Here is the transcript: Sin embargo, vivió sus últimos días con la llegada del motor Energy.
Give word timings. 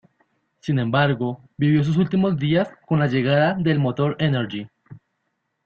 Sin 0.61 0.79
embargo, 0.79 1.43
vivió 1.57 1.83
sus 1.83 1.95
últimos 1.95 2.35
días 2.35 2.67
con 2.87 2.97
la 2.97 3.05
llegada 3.07 3.53
del 3.53 3.77
motor 3.77 4.15
Energy. 4.17 4.67